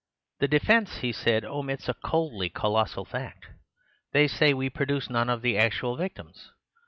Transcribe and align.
"The 0.39 0.47
defence," 0.47 0.97
he 1.01 1.11
said, 1.11 1.45
"omits 1.45 1.87
a 1.87 1.93
coldly 1.93 2.49
colossal 2.49 3.05
fact. 3.05 3.49
They 4.13 4.25
say 4.27 4.51
we 4.51 4.67
produce 4.67 5.11
none 5.11 5.29
of 5.29 5.43
the 5.43 5.59
actual 5.59 5.95
victims. 5.95 6.49